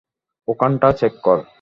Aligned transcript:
ওখানটা 0.47 0.89
চেক 0.99 1.13
কর। 1.23 1.37